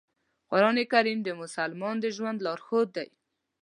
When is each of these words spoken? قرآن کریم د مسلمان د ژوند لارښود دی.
قرآن 0.49 0.77
کریم 0.91 1.19
د 1.23 1.29
مسلمان 1.41 1.95
د 2.03 2.05
ژوند 2.15 2.37
لارښود 2.45 2.87
دی. 2.97 3.09